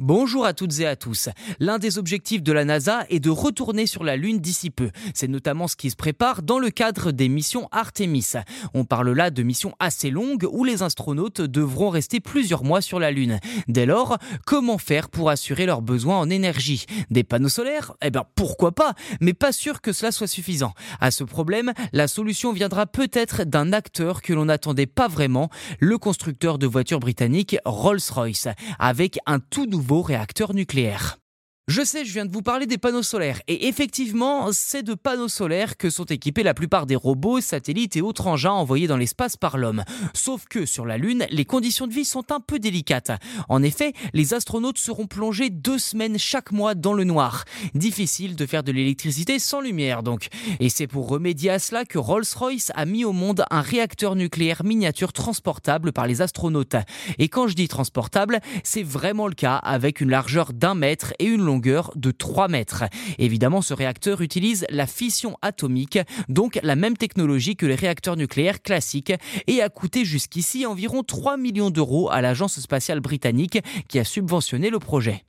Bonjour 0.00 0.44
à 0.44 0.54
toutes 0.54 0.80
et 0.80 0.86
à 0.86 0.96
tous. 0.96 1.28
L'un 1.60 1.78
des 1.78 1.98
objectifs 1.98 2.42
de 2.42 2.50
la 2.50 2.64
NASA 2.64 3.06
est 3.10 3.20
de 3.20 3.30
retourner 3.30 3.86
sur 3.86 4.02
la 4.02 4.16
Lune 4.16 4.40
d'ici 4.40 4.70
peu. 4.70 4.90
C'est 5.14 5.28
notamment 5.28 5.68
ce 5.68 5.76
qui 5.76 5.88
se 5.88 5.94
prépare 5.94 6.42
dans 6.42 6.58
le 6.58 6.70
cadre 6.70 7.12
des 7.12 7.28
missions 7.28 7.68
Artemis. 7.70 8.32
On 8.74 8.84
parle 8.84 9.12
là 9.12 9.30
de 9.30 9.44
missions 9.44 9.72
assez 9.78 10.10
longues 10.10 10.48
où 10.50 10.64
les 10.64 10.82
astronautes 10.82 11.40
devront 11.40 11.90
rester 11.90 12.18
plusieurs 12.18 12.64
mois 12.64 12.80
sur 12.80 12.98
la 12.98 13.12
Lune. 13.12 13.38
Dès 13.68 13.86
lors, 13.86 14.18
comment 14.44 14.78
faire 14.78 15.08
pour 15.08 15.30
assurer 15.30 15.64
leurs 15.64 15.80
besoins 15.80 16.18
en 16.18 16.28
énergie? 16.28 16.86
Des 17.10 17.22
panneaux 17.22 17.48
solaires? 17.48 17.92
Eh 18.02 18.10
bien 18.10 18.24
pourquoi 18.34 18.72
pas, 18.72 18.94
mais 19.20 19.32
pas 19.32 19.52
sûr 19.52 19.80
que 19.80 19.92
cela 19.92 20.10
soit 20.10 20.26
suffisant. 20.26 20.74
À 21.00 21.12
ce 21.12 21.22
problème, 21.22 21.72
la 21.92 22.08
solution 22.08 22.52
viendra 22.52 22.86
peut-être 22.86 23.44
d'un 23.44 23.72
acteur 23.72 24.22
que 24.22 24.32
l'on 24.32 24.46
n'attendait 24.46 24.86
pas 24.86 25.06
vraiment, 25.06 25.50
le 25.78 25.98
constructeur 25.98 26.58
de 26.58 26.66
voitures 26.66 26.98
britannique 26.98 27.58
Rolls-Royce, 27.64 28.48
avec 28.80 29.20
un 29.26 29.38
tout 29.38 29.66
nouveau 29.66 29.83
réacteur 29.92 30.54
nucléaire. 30.54 31.18
Je 31.66 31.82
sais, 31.82 32.04
je 32.04 32.12
viens 32.12 32.26
de 32.26 32.32
vous 32.32 32.42
parler 32.42 32.66
des 32.66 32.76
panneaux 32.76 33.02
solaires. 33.02 33.40
Et 33.48 33.68
effectivement, 33.68 34.52
c'est 34.52 34.82
de 34.82 34.92
panneaux 34.92 35.28
solaires 35.28 35.78
que 35.78 35.88
sont 35.88 36.04
équipés 36.04 36.42
la 36.42 36.52
plupart 36.52 36.84
des 36.84 36.94
robots, 36.94 37.40
satellites 37.40 37.96
et 37.96 38.02
autres 38.02 38.26
engins 38.26 38.50
envoyés 38.50 38.86
dans 38.86 38.98
l'espace 38.98 39.38
par 39.38 39.56
l'homme. 39.56 39.82
Sauf 40.12 40.44
que 40.44 40.66
sur 40.66 40.84
la 40.84 40.98
Lune, 40.98 41.24
les 41.30 41.46
conditions 41.46 41.86
de 41.86 41.94
vie 41.94 42.04
sont 42.04 42.30
un 42.32 42.40
peu 42.40 42.58
délicates. 42.58 43.12
En 43.48 43.62
effet, 43.62 43.94
les 44.12 44.34
astronautes 44.34 44.76
seront 44.76 45.06
plongés 45.06 45.48
deux 45.48 45.78
semaines 45.78 46.18
chaque 46.18 46.52
mois 46.52 46.74
dans 46.74 46.92
le 46.92 47.04
noir. 47.04 47.46
Difficile 47.74 48.36
de 48.36 48.44
faire 48.44 48.62
de 48.62 48.70
l'électricité 48.70 49.38
sans 49.38 49.62
lumière 49.62 50.02
donc. 50.02 50.28
Et 50.60 50.68
c'est 50.68 50.86
pour 50.86 51.08
remédier 51.08 51.48
à 51.48 51.58
cela 51.58 51.86
que 51.86 51.96
Rolls-Royce 51.96 52.72
a 52.74 52.84
mis 52.84 53.06
au 53.06 53.12
monde 53.12 53.46
un 53.50 53.62
réacteur 53.62 54.16
nucléaire 54.16 54.64
miniature 54.64 55.14
transportable 55.14 55.92
par 55.92 56.06
les 56.06 56.20
astronautes. 56.20 56.76
Et 57.16 57.30
quand 57.30 57.48
je 57.48 57.54
dis 57.54 57.68
transportable, 57.68 58.40
c'est 58.64 58.82
vraiment 58.82 59.28
le 59.28 59.34
cas 59.34 59.56
avec 59.56 60.02
une 60.02 60.10
largeur 60.10 60.52
d'un 60.52 60.74
mètre 60.74 61.14
et 61.18 61.24
une 61.24 61.40
longueur 61.40 61.53
de 61.96 62.10
3 62.10 62.48
mètres. 62.48 62.84
Évidemment, 63.18 63.62
ce 63.62 63.74
réacteur 63.74 64.20
utilise 64.20 64.66
la 64.70 64.86
fission 64.86 65.36
atomique, 65.42 65.98
donc 66.28 66.58
la 66.62 66.76
même 66.76 66.96
technologie 66.96 67.56
que 67.56 67.66
les 67.66 67.74
réacteurs 67.74 68.16
nucléaires 68.16 68.62
classiques, 68.62 69.12
et 69.46 69.62
a 69.62 69.68
coûté 69.68 70.04
jusqu'ici 70.04 70.66
environ 70.66 71.02
3 71.02 71.36
millions 71.36 71.70
d'euros 71.70 72.10
à 72.10 72.20
l'Agence 72.20 72.60
spatiale 72.60 73.00
britannique 73.00 73.58
qui 73.88 73.98
a 73.98 74.04
subventionné 74.04 74.70
le 74.70 74.78
projet. 74.78 75.24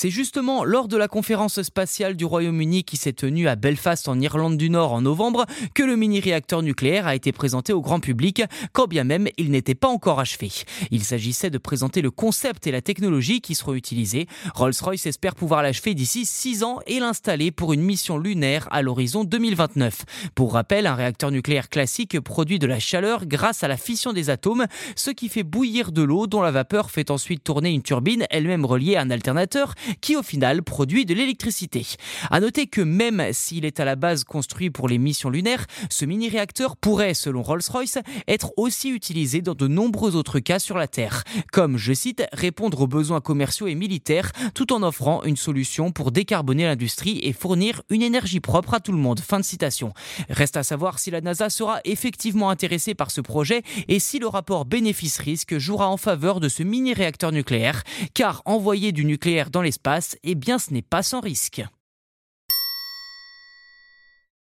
C'est 0.00 0.10
justement 0.10 0.62
lors 0.62 0.86
de 0.86 0.96
la 0.96 1.08
conférence 1.08 1.60
spatiale 1.60 2.14
du 2.14 2.24
Royaume-Uni 2.24 2.84
qui 2.84 2.96
s'est 2.96 3.12
tenue 3.12 3.48
à 3.48 3.56
Belfast 3.56 4.06
en 4.06 4.20
Irlande 4.20 4.56
du 4.56 4.70
Nord 4.70 4.92
en 4.92 5.00
novembre 5.00 5.44
que 5.74 5.82
le 5.82 5.96
mini-réacteur 5.96 6.62
nucléaire 6.62 7.08
a 7.08 7.16
été 7.16 7.32
présenté 7.32 7.72
au 7.72 7.80
grand 7.80 7.98
public, 7.98 8.44
quand 8.72 8.86
bien 8.86 9.02
même 9.02 9.26
il 9.38 9.50
n'était 9.50 9.74
pas 9.74 9.88
encore 9.88 10.20
achevé. 10.20 10.52
Il 10.92 11.02
s'agissait 11.02 11.50
de 11.50 11.58
présenter 11.58 12.00
le 12.00 12.12
concept 12.12 12.68
et 12.68 12.70
la 12.70 12.80
technologie 12.80 13.40
qui 13.40 13.56
seront 13.56 13.74
utilisés. 13.74 14.28
Rolls-Royce 14.54 15.06
espère 15.06 15.34
pouvoir 15.34 15.64
l'achever 15.64 15.94
d'ici 15.94 16.24
6 16.24 16.62
ans 16.62 16.78
et 16.86 17.00
l'installer 17.00 17.50
pour 17.50 17.72
une 17.72 17.82
mission 17.82 18.18
lunaire 18.18 18.68
à 18.70 18.82
l'horizon 18.82 19.24
2029. 19.24 20.04
Pour 20.36 20.52
rappel, 20.52 20.86
un 20.86 20.94
réacteur 20.94 21.32
nucléaire 21.32 21.68
classique 21.68 22.20
produit 22.20 22.60
de 22.60 22.68
la 22.68 22.78
chaleur 22.78 23.26
grâce 23.26 23.64
à 23.64 23.68
la 23.68 23.76
fission 23.76 24.12
des 24.12 24.30
atomes, 24.30 24.68
ce 24.94 25.10
qui 25.10 25.28
fait 25.28 25.42
bouillir 25.42 25.90
de 25.90 26.02
l'eau 26.02 26.28
dont 26.28 26.40
la 26.40 26.52
vapeur 26.52 26.92
fait 26.92 27.10
ensuite 27.10 27.42
tourner 27.42 27.70
une 27.70 27.82
turbine 27.82 28.26
elle-même 28.30 28.64
reliée 28.64 28.94
à 28.94 29.00
un 29.00 29.10
alternateur 29.10 29.74
qui 30.00 30.16
au 30.16 30.22
final 30.22 30.62
produit 30.62 31.04
de 31.04 31.14
l'électricité. 31.14 31.86
À 32.30 32.40
noter 32.40 32.66
que 32.66 32.80
même 32.80 33.22
s'il 33.32 33.64
est 33.64 33.80
à 33.80 33.84
la 33.84 33.96
base 33.96 34.24
construit 34.24 34.70
pour 34.70 34.88
les 34.88 34.98
missions 34.98 35.30
lunaires, 35.30 35.66
ce 35.90 36.04
mini-réacteur 36.04 36.76
pourrait, 36.76 37.14
selon 37.14 37.42
Rolls-Royce, 37.42 37.98
être 38.26 38.52
aussi 38.56 38.90
utilisé 38.90 39.40
dans 39.40 39.54
de 39.54 39.68
nombreux 39.68 40.16
autres 40.16 40.40
cas 40.40 40.58
sur 40.58 40.76
la 40.76 40.88
Terre, 40.88 41.24
comme, 41.52 41.76
je 41.76 41.92
cite, 41.92 42.24
répondre 42.32 42.80
aux 42.80 42.86
besoins 42.86 43.20
commerciaux 43.20 43.66
et 43.66 43.74
militaires 43.74 44.32
tout 44.54 44.72
en 44.72 44.82
offrant 44.82 45.22
une 45.24 45.36
solution 45.36 45.92
pour 45.92 46.12
décarboner 46.12 46.64
l'industrie 46.64 47.20
et 47.22 47.32
fournir 47.32 47.82
une 47.90 48.02
énergie 48.02 48.40
propre 48.40 48.74
à 48.74 48.80
tout 48.80 48.92
le 48.92 48.98
monde. 48.98 49.20
Fin 49.20 49.40
de 49.40 49.44
citation. 49.44 49.92
Reste 50.28 50.56
à 50.56 50.62
savoir 50.62 50.98
si 50.98 51.10
la 51.10 51.20
NASA 51.20 51.50
sera 51.50 51.80
effectivement 51.84 52.50
intéressée 52.50 52.94
par 52.94 53.10
ce 53.10 53.20
projet 53.20 53.62
et 53.88 53.98
si 53.98 54.18
le 54.18 54.26
rapport 54.26 54.64
bénéfice-risque 54.64 55.58
jouera 55.58 55.88
en 55.88 55.96
faveur 55.96 56.40
de 56.40 56.48
ce 56.48 56.62
mini-réacteur 56.62 57.32
nucléaire, 57.32 57.82
car 58.14 58.42
envoyer 58.44 58.92
du 58.92 59.04
nucléaire 59.04 59.50
dans 59.50 59.62
l'espace 59.62 59.77
eh 60.22 60.34
bien 60.34 60.58
ce 60.58 60.72
n'est 60.72 60.82
pas 60.82 61.02
sans 61.02 61.20
risque. 61.20 61.62